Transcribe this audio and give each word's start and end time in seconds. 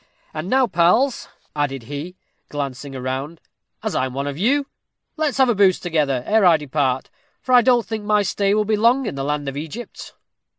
And 0.33 0.49
now, 0.49 0.65
pals," 0.65 1.27
added 1.55 1.83
he, 1.83 2.15
glancing 2.49 2.93
round, 2.93 3.39
"as 3.83 3.93
I 3.93 4.07
am 4.07 4.15
one 4.15 4.25
of 4.25 4.35
you, 4.35 4.65
let's 5.15 5.37
have 5.37 5.47
a 5.47 5.53
booze 5.53 5.79
together 5.79 6.23
ere 6.25 6.43
I 6.43 6.57
depart, 6.57 7.11
for 7.39 7.53
I 7.53 7.61
don't 7.61 7.85
think 7.85 8.03
my 8.03 8.23
stay 8.23 8.55
will 8.55 8.65
be 8.65 8.77
long 8.77 9.05
in 9.05 9.13
the 9.13 9.23
land 9.23 9.47
of 9.47 9.55
Egypt." 9.55 10.15